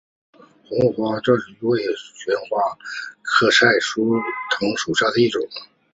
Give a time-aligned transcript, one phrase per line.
[0.67, 2.75] 红花姬旋花为旋花
[3.21, 4.19] 科菜栾
[4.57, 5.47] 藤属下的一个种。